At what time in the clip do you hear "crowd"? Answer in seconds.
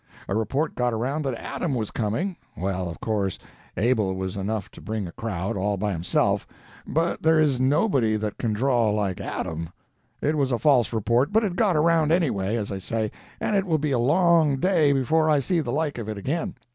5.11-5.55